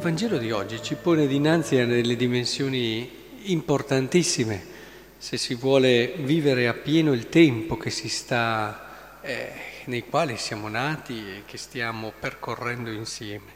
Il 0.00 0.06
Vangelo 0.06 0.38
di 0.38 0.50
oggi 0.50 0.82
ci 0.82 0.94
pone 0.94 1.26
dinanzi 1.26 1.76
a 1.76 1.84
delle 1.84 2.16
dimensioni 2.16 3.06
importantissime 3.42 4.64
se 5.18 5.36
si 5.36 5.54
vuole 5.54 6.14
vivere 6.20 6.68
appieno 6.68 7.12
il 7.12 7.28
tempo 7.28 7.76
che 7.76 7.90
si 7.90 8.08
sta, 8.08 9.20
eh, 9.20 9.52
nei 9.84 10.06
quali 10.08 10.38
siamo 10.38 10.68
nati 10.68 11.18
e 11.18 11.42
che 11.44 11.58
stiamo 11.58 12.14
percorrendo 12.18 12.90
insieme. 12.90 13.52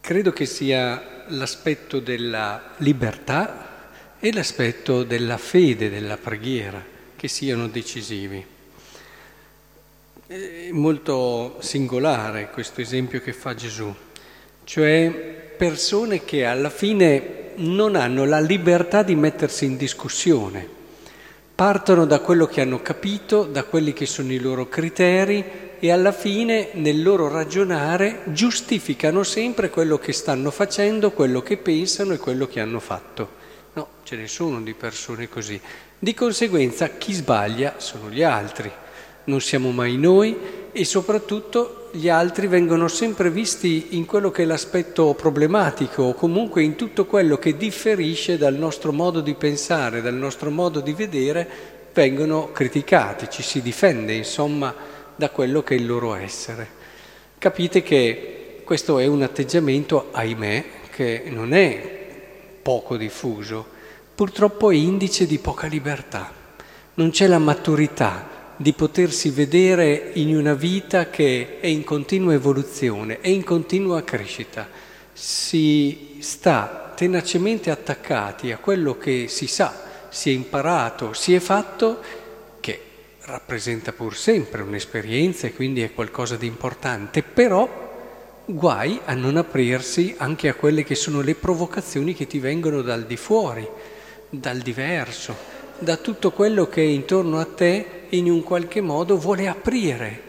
Credo 0.00 0.32
che 0.32 0.46
sia 0.46 1.24
l'aspetto 1.26 1.98
della 1.98 2.74
libertà 2.76 3.90
e 4.20 4.32
l'aspetto 4.32 5.02
della 5.02 5.38
fede, 5.38 5.90
della 5.90 6.18
preghiera, 6.18 6.80
che 7.16 7.26
siano 7.26 7.66
decisivi. 7.66 8.46
È 10.24 10.70
molto 10.70 11.56
singolare 11.58 12.48
questo 12.50 12.80
esempio 12.80 13.20
che 13.20 13.32
fa 13.32 13.56
Gesù, 13.56 13.92
cioè 14.64 15.10
persone 15.56 16.24
che 16.24 16.44
alla 16.44 16.70
fine 16.70 17.52
non 17.56 17.94
hanno 17.94 18.24
la 18.24 18.40
libertà 18.40 19.02
di 19.02 19.14
mettersi 19.14 19.64
in 19.64 19.76
discussione, 19.76 20.66
partono 21.54 22.04
da 22.04 22.20
quello 22.20 22.46
che 22.46 22.60
hanno 22.60 22.82
capito, 22.82 23.44
da 23.44 23.64
quelli 23.64 23.92
che 23.92 24.06
sono 24.06 24.32
i 24.32 24.38
loro 24.38 24.68
criteri 24.68 25.44
e 25.78 25.90
alla 25.90 26.12
fine 26.12 26.70
nel 26.72 27.02
loro 27.02 27.28
ragionare 27.28 28.22
giustificano 28.26 29.22
sempre 29.22 29.70
quello 29.70 29.98
che 29.98 30.12
stanno 30.12 30.50
facendo, 30.50 31.12
quello 31.12 31.42
che 31.42 31.56
pensano 31.56 32.12
e 32.14 32.18
quello 32.18 32.46
che 32.46 32.60
hanno 32.60 32.80
fatto. 32.80 33.42
No, 33.74 33.88
ce 34.02 34.16
ne 34.16 34.26
sono 34.26 34.60
di 34.62 34.74
persone 34.74 35.28
così. 35.28 35.60
Di 35.98 36.14
conseguenza 36.14 36.88
chi 36.88 37.12
sbaglia 37.12 37.74
sono 37.78 38.10
gli 38.10 38.22
altri 38.22 38.70
non 39.24 39.40
siamo 39.40 39.70
mai 39.70 39.96
noi 39.96 40.36
e 40.72 40.84
soprattutto 40.84 41.83
gli 41.94 42.08
altri 42.08 42.48
vengono 42.48 42.88
sempre 42.88 43.30
visti 43.30 43.90
in 43.90 44.04
quello 44.04 44.32
che 44.32 44.42
è 44.42 44.46
l'aspetto 44.46 45.14
problematico 45.14 46.02
o 46.02 46.14
comunque 46.14 46.64
in 46.64 46.74
tutto 46.74 47.06
quello 47.06 47.36
che 47.36 47.56
differisce 47.56 48.36
dal 48.36 48.54
nostro 48.54 48.92
modo 48.92 49.20
di 49.20 49.34
pensare, 49.34 50.02
dal 50.02 50.14
nostro 50.14 50.50
modo 50.50 50.80
di 50.80 50.92
vedere, 50.92 51.48
vengono 51.92 52.50
criticati, 52.50 53.30
ci 53.30 53.44
si 53.44 53.62
difende 53.62 54.12
insomma 54.12 54.74
da 55.14 55.30
quello 55.30 55.62
che 55.62 55.76
è 55.76 55.78
il 55.78 55.86
loro 55.86 56.14
essere. 56.14 56.66
Capite 57.38 57.84
che 57.84 58.62
questo 58.64 58.98
è 58.98 59.06
un 59.06 59.22
atteggiamento, 59.22 60.08
ahimè, 60.10 60.64
che 60.90 61.22
non 61.28 61.54
è 61.54 62.08
poco 62.60 62.96
diffuso, 62.96 63.64
purtroppo 64.12 64.72
è 64.72 64.74
indice 64.74 65.26
di 65.26 65.38
poca 65.38 65.68
libertà, 65.68 66.32
non 66.94 67.10
c'è 67.10 67.28
la 67.28 67.38
maturità 67.38 68.33
di 68.56 68.72
potersi 68.72 69.30
vedere 69.30 70.10
in 70.14 70.36
una 70.36 70.54
vita 70.54 71.10
che 71.10 71.58
è 71.60 71.66
in 71.66 71.84
continua 71.84 72.32
evoluzione, 72.32 73.20
è 73.20 73.28
in 73.28 73.42
continua 73.42 74.02
crescita. 74.02 74.68
Si 75.12 76.16
sta 76.20 76.92
tenacemente 76.94 77.70
attaccati 77.70 78.52
a 78.52 78.58
quello 78.58 78.96
che 78.96 79.26
si 79.28 79.46
sa, 79.46 80.06
si 80.08 80.30
è 80.30 80.32
imparato, 80.32 81.12
si 81.12 81.34
è 81.34 81.40
fatto, 81.40 82.00
che 82.60 82.80
rappresenta 83.22 83.92
pur 83.92 84.16
sempre 84.16 84.62
un'esperienza 84.62 85.46
e 85.46 85.54
quindi 85.54 85.82
è 85.82 85.92
qualcosa 85.92 86.36
di 86.36 86.46
importante, 86.46 87.22
però 87.22 87.82
guai 88.46 89.00
a 89.06 89.14
non 89.14 89.36
aprirsi 89.36 90.14
anche 90.18 90.48
a 90.48 90.54
quelle 90.54 90.84
che 90.84 90.94
sono 90.94 91.22
le 91.22 91.34
provocazioni 91.34 92.14
che 92.14 92.26
ti 92.26 92.38
vengono 92.38 92.82
dal 92.82 93.04
di 93.04 93.16
fuori, 93.16 93.66
dal 94.28 94.58
diverso, 94.58 95.62
da 95.78 95.96
tutto 95.96 96.30
quello 96.30 96.68
che 96.68 96.80
intorno 96.80 97.38
a 97.38 97.46
te 97.46 98.06
in 98.10 98.30
un 98.30 98.42
qualche 98.42 98.80
modo 98.80 99.18
vuole 99.18 99.48
aprire, 99.48 100.22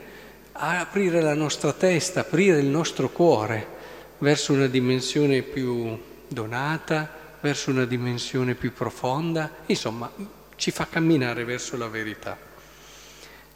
aprire 0.53 1.21
la 1.21 1.33
nostra 1.33 1.73
testa, 1.73 2.21
aprire 2.21 2.59
il 2.59 2.65
nostro 2.65 3.09
cuore 3.09 3.73
verso 4.19 4.53
una 4.53 4.67
dimensione 4.67 5.41
più 5.41 5.97
donata, 6.27 7.09
verso 7.41 7.69
una 7.69 7.85
dimensione 7.85 8.55
più 8.55 8.73
profonda, 8.73 9.51
insomma 9.67 10.11
ci 10.55 10.71
fa 10.71 10.87
camminare 10.89 11.43
verso 11.43 11.77
la 11.77 11.87
verità. 11.87 12.37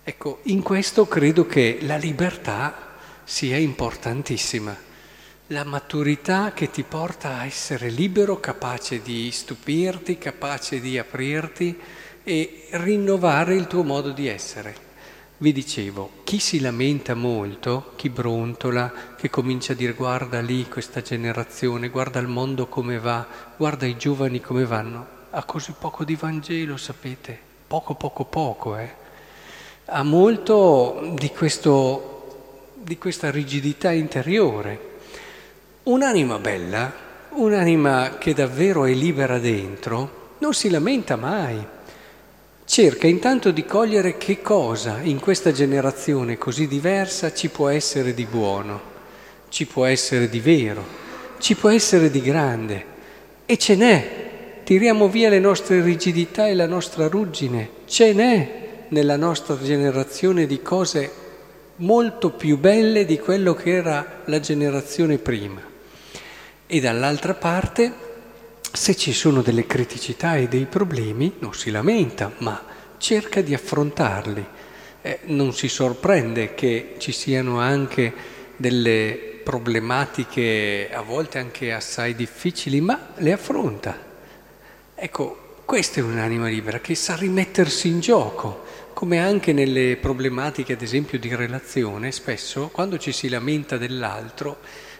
Ecco, 0.03 0.39
in 0.44 0.61
questo 0.61 1.07
credo 1.07 1.45
che 1.45 1.79
la 1.81 1.97
libertà 1.97 2.97
sia 3.23 3.57
importantissima 3.57 4.88
la 5.51 5.63
maturità 5.63 6.51
che 6.53 6.69
ti 6.69 6.83
porta 6.83 7.39
a 7.39 7.45
essere 7.45 7.89
libero, 7.89 8.39
capace 8.39 9.01
di 9.01 9.31
stupirti, 9.31 10.19
capace 10.19 10.79
di 10.79 10.95
aprirti 10.99 11.75
e 12.23 12.67
rinnovare 12.71 13.55
il 13.55 13.65
tuo 13.65 13.83
modo 13.83 14.11
di 14.11 14.27
essere. 14.27 14.87
Vi 15.37 15.51
dicevo, 15.51 16.11
chi 16.23 16.37
si 16.37 16.59
lamenta 16.59 17.15
molto, 17.15 17.93
chi 17.95 18.09
brontola, 18.09 18.91
che 19.17 19.31
comincia 19.31 19.73
a 19.73 19.75
dire 19.75 19.93
guarda 19.93 20.39
lì 20.39 20.67
questa 20.67 21.01
generazione, 21.01 21.89
guarda 21.89 22.19
il 22.19 22.27
mondo 22.27 22.67
come 22.67 22.99
va, 22.99 23.25
guarda 23.57 23.87
i 23.87 23.97
giovani 23.97 24.41
come 24.41 24.66
vanno, 24.66 25.07
ha 25.31 25.43
così 25.45 25.73
poco 25.79 26.03
di 26.03 26.16
Vangelo, 26.16 26.77
sapete, 26.77 27.39
poco, 27.66 27.95
poco, 27.95 28.25
poco, 28.25 28.77
eh. 28.77 28.93
Ha 29.85 30.03
molto 30.03 31.16
di, 31.17 31.29
questo, 31.29 32.75
di 32.75 32.99
questa 32.99 33.31
rigidità 33.31 33.91
interiore 33.91 34.88
Un'anima 35.89 36.38
bella, 36.38 36.94
un'anima 37.29 38.17
che 38.19 38.35
davvero 38.35 38.85
è 38.85 38.94
libera 38.94 39.39
dentro, 39.39 40.35
non 40.38 40.53
si 40.53 40.69
lamenta 40.69 41.16
mai. 41.16 41.57
Cerca 42.63 43.07
intanto 43.07 43.50
di 43.50 43.66
cogliere 43.66 44.16
che 44.16 44.39
cosa 44.39 44.99
in 45.01 45.19
questa 45.19 45.51
generazione 45.51 46.38
così 46.38 46.67
diversa 46.67 47.33
ci 47.33 47.49
può 47.49 47.69
essere 47.69 48.13
di 48.13 48.25
buono, 48.25 48.79
ci 49.49 49.66
può 49.66 49.85
essere 49.85 50.29
di 50.29 50.39
vero, 50.39 50.85
ci 51.39 51.55
può 51.55 51.69
essere 51.69 52.11
di 52.11 52.22
grande. 52.22 52.85
E 53.47 53.57
ce 53.57 53.75
n'è. 53.75 54.61
Tiriamo 54.63 55.09
via 55.09 55.29
le 55.29 55.39
nostre 55.39 55.81
rigidità 55.81 56.47
e 56.47 56.53
la 56.53 56.67
nostra 56.67 57.07
ruggine. 57.07 57.67
Ce 57.85 58.13
n'è 58.13 58.85
nella 58.89 59.17
nostra 59.17 59.57
generazione 59.59 60.45
di 60.45 60.61
cose 60.61 61.11
molto 61.78 62.29
più 62.29 62.59
belle 62.59 63.05
di 63.05 63.17
quello 63.17 63.55
che 63.55 63.72
era 63.72 64.22
la 64.25 64.39
generazione 64.39 65.17
prima 65.17 65.69
e 66.72 66.80
dall'altra 66.80 67.34
parte, 67.34 67.91
se 68.72 68.96
ci 68.96 69.12
sono 69.12 69.41
delle 69.41 69.66
criticità 69.66 70.35
e 70.35 70.47
dei 70.47 70.68
problemi, 70.68 71.38
non 71.40 71.56
si 71.56 71.72
lamenta, 71.72 72.31
ma 72.38 72.63
cerca 73.00 73.41
di 73.41 73.56
affrontarli. 73.56 74.46
Eh, 75.02 75.19
non 75.24 75.52
si 75.52 75.68
sorprende 75.68 76.53
che 76.53 76.94
ci 77.00 77.12
siano 77.12 77.59
anche 77.59 78.13
delle 78.56 79.40
problematiche 79.44 80.91
a 80.94 81.02
volte 81.02 81.40
anche 81.40 81.74
assai 81.74 82.13
difficili, 82.13 82.81
ma 82.81 83.13
le 83.16 83.31
affronta. 83.31 83.97
Ecco, 84.94 85.62
questa 85.66 86.02
è 86.02 86.03
un'anima 86.03 86.50
libera 86.50 86.79
che 86.81 86.94
sa 86.94 87.16
rimettersi 87.16 87.88
in 87.88 88.00
gioco, 88.00 88.63
come 88.94 89.18
anche 89.18 89.53
nelle 89.53 89.97
problematiche, 90.00 90.74
ad 90.74 90.84
esempio, 90.84 91.18
di 91.18 91.34
relazione, 91.34 92.12
spesso 92.12 92.69
quando 92.72 93.00
ci 93.00 93.12
si 93.12 93.28
lamenta 93.28 93.78
dell'altro, 93.78 94.59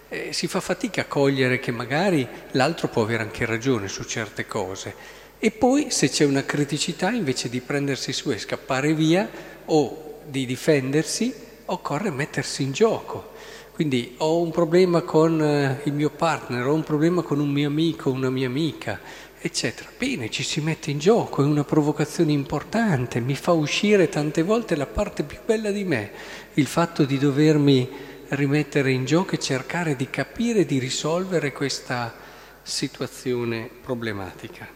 eh, 0.10 0.34
si 0.34 0.48
fa 0.48 0.60
fatica 0.60 1.02
a 1.02 1.06
cogliere 1.06 1.60
che 1.60 1.72
magari 1.72 2.28
l'altro 2.52 2.88
può 2.88 3.04
avere 3.04 3.24
anche 3.24 3.46
ragione 3.46 3.88
su 3.88 4.04
certe 4.04 4.46
cose. 4.46 5.18
E 5.40 5.52
poi 5.52 5.90
se 5.90 6.10
c'è 6.10 6.26
una 6.26 6.44
criticità, 6.44 7.12
invece 7.12 7.48
di 7.48 7.62
prendersi 7.62 8.12
su 8.12 8.32
e 8.32 8.38
scappare 8.38 8.94
via 8.94 9.30
o 9.66 10.20
di 10.26 10.46
difendersi, 10.46 11.34
occorre 11.66 12.10
mettersi 12.10 12.64
in 12.64 12.72
gioco. 12.72 13.38
Quindi 13.72 14.16
ho 14.18 14.42
un 14.42 14.52
problema 14.52 15.04
con 15.04 15.42
eh, 15.42 15.80
il 15.86 15.94
mio 15.94 16.10
partner, 16.10 16.66
ho 16.68 16.74
un 16.74 16.84
problema 16.84 17.22
con 17.22 17.40
un 17.40 17.50
mio 17.50 17.68
amico, 17.68 18.12
una 18.12 18.30
mia 18.30 18.48
amica, 18.48 19.00
eccetera. 19.40 19.90
Bene, 19.98 20.30
ci 20.30 20.44
si 20.44 20.60
mette 20.60 20.92
in 20.92 21.00
gioco, 21.00 21.42
è 21.42 21.46
una 21.46 21.64
provocazione 21.64 22.34
importante, 22.34 23.22
mi 23.22 23.36
fa 23.36 23.54
uscire 23.54 24.10
tante 24.10 24.44
volte 24.44 24.76
la 24.76 24.86
parte 24.86 25.24
più 25.24 25.38
bella 25.46 25.72
di 25.72 25.86
me, 25.86 26.12
il 26.56 26.68
fatto 26.68 27.06
di 27.06 27.18
dovermi 27.18 27.90
rimettere 28.30 28.92
in 28.92 29.06
gioco 29.06 29.36
e 29.36 29.40
cercare 29.40 29.96
di 29.96 30.10
capire 30.10 30.66
di 30.66 30.80
risolvere 30.80 31.52
questa 31.52 32.14
situazione 32.62 33.70
problematica. 33.82 34.68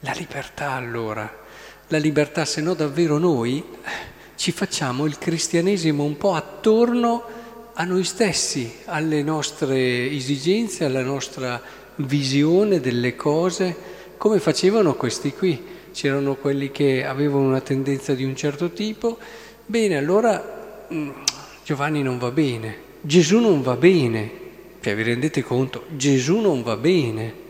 La 0.00 0.12
libertà 0.12 0.72
allora, 0.72 1.30
la 1.88 1.98
libertà 1.98 2.44
se 2.44 2.60
no 2.60 2.74
davvero 2.74 3.18
noi 3.18 3.64
ci 4.36 4.52
facciamo 4.52 5.04
il 5.06 5.18
cristianesimo 5.18 6.04
un 6.04 6.16
po' 6.16 6.34
attorno 6.34 7.24
a 7.74 7.84
noi 7.84 8.04
stessi, 8.04 8.78
alle 8.86 9.22
nostre 9.22 10.10
esigenze, 10.10 10.84
alla 10.84 11.02
nostra 11.02 11.60
visione 11.96 12.80
delle 12.80 13.14
cose, 13.16 13.76
come 14.16 14.38
facevano 14.38 14.94
questi 14.94 15.32
qui. 15.32 15.78
C'erano 15.92 16.36
quelli 16.36 16.70
che 16.70 17.04
avevano 17.04 17.48
una 17.48 17.60
tendenza 17.60 18.14
di 18.14 18.24
un 18.24 18.36
certo 18.36 18.70
tipo, 18.70 19.18
bene, 19.66 19.96
allora 19.96 20.86
mm, 20.92 21.10
Giovanni 21.64 22.02
non 22.02 22.18
va 22.18 22.30
bene, 22.30 22.88
Gesù 23.02 23.38
non 23.38 23.62
va 23.62 23.76
bene, 23.76 24.30
cioè 24.80 24.94
vi 24.94 25.02
rendete 25.02 25.42
conto? 25.42 25.86
Gesù 25.88 26.38
non 26.38 26.62
va 26.62 26.76
bene. 26.76 27.48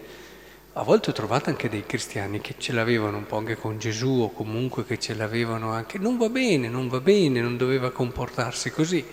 A 0.74 0.84
volte 0.84 1.10
ho 1.10 1.12
trovato 1.12 1.50
anche 1.50 1.68
dei 1.68 1.84
cristiani 1.84 2.40
che 2.40 2.54
ce 2.56 2.72
l'avevano 2.72 3.16
un 3.16 3.26
po' 3.26 3.38
anche 3.38 3.56
con 3.56 3.76
Gesù 3.76 4.20
o 4.22 4.32
comunque 4.32 4.84
che 4.84 5.00
ce 5.00 5.14
l'avevano 5.14 5.72
anche, 5.72 5.98
non 5.98 6.16
va 6.18 6.28
bene, 6.28 6.68
non 6.68 6.86
va 6.88 7.00
bene, 7.00 7.40
non 7.40 7.56
doveva 7.56 7.90
comportarsi 7.90 8.70
così. 8.70 9.04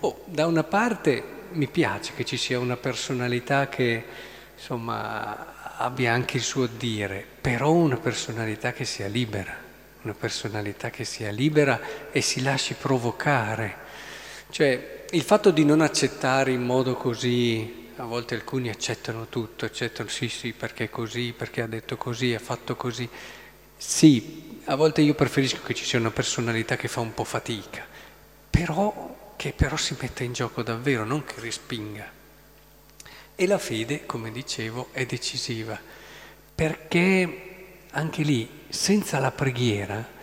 Oh, 0.00 0.22
da 0.24 0.46
una 0.46 0.64
parte 0.64 1.22
mi 1.52 1.66
piace 1.66 2.12
che 2.16 2.24
ci 2.24 2.38
sia 2.38 2.58
una 2.58 2.78
personalità 2.78 3.68
che 3.68 4.02
insomma 4.56 5.76
abbia 5.76 6.14
anche 6.14 6.38
il 6.38 6.42
suo 6.42 6.66
dire, 6.66 7.22
però 7.38 7.70
una 7.70 7.98
personalità 7.98 8.72
che 8.72 8.86
sia 8.86 9.08
libera, 9.08 9.54
una 10.02 10.14
personalità 10.14 10.88
che 10.88 11.04
sia 11.04 11.30
libera 11.30 11.78
e 12.10 12.22
si 12.22 12.40
lasci 12.40 12.74
provocare. 12.80 13.76
Cioè 14.48 15.00
il 15.14 15.22
fatto 15.22 15.50
di 15.50 15.62
non 15.62 15.82
accettare 15.82 16.52
in 16.52 16.62
modo 16.62 16.94
così, 16.94 17.90
a 17.96 18.04
volte 18.04 18.34
alcuni 18.34 18.70
accettano 18.70 19.26
tutto, 19.28 19.66
accettano 19.66 20.08
sì 20.08 20.28
sì 20.28 20.54
perché 20.54 20.84
è 20.84 20.90
così, 20.90 21.34
perché 21.36 21.60
ha 21.60 21.66
detto 21.66 21.98
così, 21.98 22.32
ha 22.34 22.38
fatto 22.38 22.76
così. 22.76 23.06
Sì, 23.76 24.60
a 24.64 24.74
volte 24.74 25.02
io 25.02 25.12
preferisco 25.14 25.60
che 25.64 25.74
ci 25.74 25.84
sia 25.84 25.98
una 25.98 26.10
personalità 26.10 26.76
che 26.76 26.88
fa 26.88 27.00
un 27.00 27.12
po' 27.12 27.24
fatica, 27.24 27.86
però 28.48 29.34
che 29.36 29.52
però 29.52 29.76
si 29.76 29.94
metta 30.00 30.22
in 30.24 30.32
gioco 30.32 30.62
davvero, 30.62 31.04
non 31.04 31.26
che 31.26 31.40
respinga. 31.40 32.10
E 33.34 33.46
la 33.46 33.58
fede, 33.58 34.06
come 34.06 34.32
dicevo, 34.32 34.88
è 34.92 35.04
decisiva, 35.04 35.78
perché 36.54 37.42
anche 37.90 38.22
lì, 38.22 38.48
senza 38.70 39.18
la 39.18 39.30
preghiera, 39.30 40.20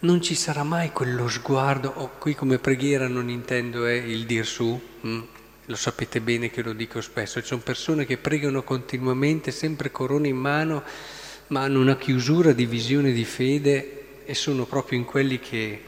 non 0.00 0.22
ci 0.22 0.34
sarà 0.34 0.62
mai 0.62 0.92
quello 0.92 1.28
sguardo, 1.28 1.92
oh, 1.94 2.10
qui 2.18 2.34
come 2.34 2.58
preghiera 2.58 3.06
non 3.06 3.28
intendo 3.28 3.84
è 3.84 3.92
il 3.92 4.24
dir 4.24 4.46
su, 4.46 4.80
hm? 5.00 5.20
lo 5.66 5.76
sapete 5.76 6.20
bene 6.20 6.50
che 6.50 6.62
lo 6.62 6.72
dico 6.72 7.00
spesso, 7.00 7.40
ci 7.40 7.46
sono 7.46 7.60
persone 7.60 8.06
che 8.06 8.16
pregano 8.16 8.62
continuamente, 8.62 9.50
sempre 9.50 9.90
corona 9.90 10.26
in 10.26 10.36
mano, 10.36 10.82
ma 11.48 11.62
hanno 11.62 11.80
una 11.80 11.96
chiusura 11.96 12.52
di 12.52 12.64
visione 12.64 13.12
di 13.12 13.24
fede 13.24 14.22
e 14.24 14.34
sono 14.34 14.64
proprio 14.64 14.98
in 14.98 15.04
quelli 15.04 15.38
che 15.38 15.82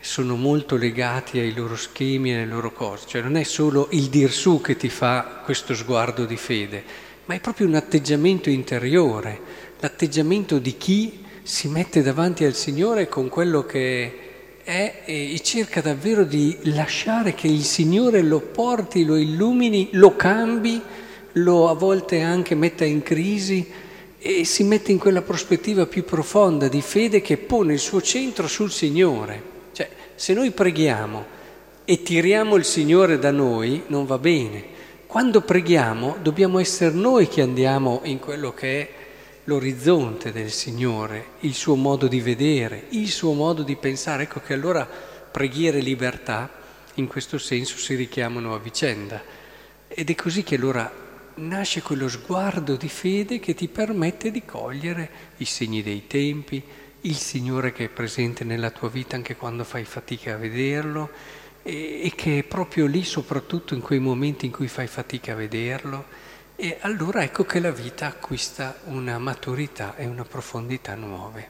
sono 0.00 0.36
molto 0.36 0.76
legati 0.76 1.38
ai 1.38 1.52
loro 1.52 1.76
schemi 1.76 2.30
e 2.30 2.36
alle 2.36 2.46
loro 2.46 2.72
cose. 2.72 3.06
Cioè 3.06 3.20
non 3.20 3.36
è 3.36 3.42
solo 3.42 3.88
il 3.90 4.08
dir 4.08 4.32
su 4.32 4.60
che 4.62 4.76
ti 4.76 4.88
fa 4.88 5.42
questo 5.44 5.74
sguardo 5.74 6.24
di 6.24 6.36
fede, 6.36 6.82
ma 7.26 7.34
è 7.34 7.40
proprio 7.40 7.66
un 7.66 7.74
atteggiamento 7.74 8.48
interiore, 8.48 9.38
l'atteggiamento 9.78 10.58
di 10.58 10.76
chi 10.78 11.24
si 11.50 11.66
mette 11.66 12.00
davanti 12.00 12.44
al 12.44 12.54
Signore 12.54 13.08
con 13.08 13.28
quello 13.28 13.66
che 13.66 14.18
è 14.62 15.02
e 15.04 15.40
cerca 15.42 15.80
davvero 15.80 16.22
di 16.22 16.56
lasciare 16.62 17.34
che 17.34 17.48
il 17.48 17.64
Signore 17.64 18.22
lo 18.22 18.38
porti, 18.38 19.04
lo 19.04 19.16
illumini, 19.16 19.88
lo 19.94 20.14
cambi, 20.14 20.80
lo 21.32 21.68
a 21.68 21.74
volte 21.74 22.20
anche 22.20 22.54
metta 22.54 22.84
in 22.84 23.02
crisi 23.02 23.68
e 24.20 24.44
si 24.44 24.62
mette 24.62 24.92
in 24.92 24.98
quella 24.98 25.22
prospettiva 25.22 25.86
più 25.86 26.04
profonda 26.04 26.68
di 26.68 26.80
fede 26.80 27.20
che 27.20 27.36
pone 27.36 27.72
il 27.72 27.80
suo 27.80 28.00
centro 28.00 28.46
sul 28.46 28.70
Signore. 28.70 29.42
Cioè, 29.72 29.90
se 30.14 30.32
noi 30.34 30.52
preghiamo 30.52 31.24
e 31.84 32.00
tiriamo 32.00 32.54
il 32.54 32.64
Signore 32.64 33.18
da 33.18 33.32
noi, 33.32 33.82
non 33.88 34.06
va 34.06 34.18
bene. 34.18 34.62
Quando 35.04 35.40
preghiamo 35.40 36.18
dobbiamo 36.22 36.60
essere 36.60 36.94
noi 36.94 37.26
che 37.26 37.42
andiamo 37.42 38.02
in 38.04 38.20
quello 38.20 38.54
che 38.54 38.80
è 38.80 38.99
l'orizzonte 39.50 40.30
del 40.30 40.52
Signore, 40.52 41.30
il 41.40 41.54
suo 41.54 41.74
modo 41.74 42.06
di 42.06 42.20
vedere, 42.20 42.86
il 42.90 43.08
suo 43.08 43.32
modo 43.32 43.64
di 43.64 43.74
pensare. 43.74 44.22
Ecco 44.22 44.38
che 44.38 44.52
allora 44.52 44.88
preghiera 44.88 45.76
e 45.76 45.80
libertà 45.80 46.48
in 46.94 47.08
questo 47.08 47.36
senso 47.36 47.76
si 47.76 47.96
richiamano 47.96 48.54
a 48.54 48.60
vicenda. 48.60 49.20
Ed 49.88 50.08
è 50.08 50.14
così 50.14 50.44
che 50.44 50.54
allora 50.54 50.88
nasce 51.34 51.82
quello 51.82 52.08
sguardo 52.08 52.76
di 52.76 52.88
fede 52.88 53.40
che 53.40 53.54
ti 53.54 53.66
permette 53.66 54.30
di 54.30 54.44
cogliere 54.44 55.10
i 55.38 55.44
segni 55.44 55.82
dei 55.82 56.06
tempi, 56.06 56.62
il 57.00 57.16
Signore 57.16 57.72
che 57.72 57.86
è 57.86 57.88
presente 57.88 58.44
nella 58.44 58.70
tua 58.70 58.88
vita 58.88 59.16
anche 59.16 59.34
quando 59.34 59.64
fai 59.64 59.84
fatica 59.84 60.34
a 60.34 60.36
vederlo 60.36 61.10
e, 61.64 62.02
e 62.04 62.12
che 62.14 62.38
è 62.38 62.42
proprio 62.44 62.86
lì, 62.86 63.02
soprattutto 63.02 63.74
in 63.74 63.80
quei 63.80 63.98
momenti 63.98 64.46
in 64.46 64.52
cui 64.52 64.68
fai 64.68 64.86
fatica 64.86 65.32
a 65.32 65.36
vederlo. 65.36 66.28
E 66.62 66.76
allora 66.80 67.22
ecco 67.22 67.44
che 67.44 67.58
la 67.58 67.70
vita 67.70 68.04
acquista 68.04 68.80
una 68.84 69.16
maturità 69.16 69.96
e 69.96 70.04
una 70.04 70.26
profondità 70.26 70.94
nuove. 70.94 71.48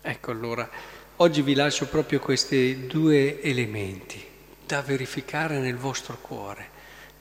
Ecco 0.00 0.30
allora, 0.30 0.70
oggi 1.16 1.42
vi 1.42 1.54
lascio 1.54 1.88
proprio 1.88 2.20
questi 2.20 2.86
due 2.86 3.42
elementi 3.42 4.24
da 4.64 4.82
verificare 4.82 5.58
nel 5.58 5.76
vostro 5.76 6.18
cuore, 6.20 6.68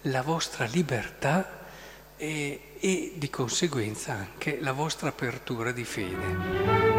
la 0.02 0.22
vostra 0.22 0.66
libertà 0.66 1.66
e, 2.16 2.76
e 2.80 3.14
di 3.16 3.30
conseguenza 3.32 4.14
anche 4.14 4.60
la 4.62 4.74
vostra 4.74 5.10
apertura 5.10 5.72
di 5.72 5.86
fede. 5.86 6.99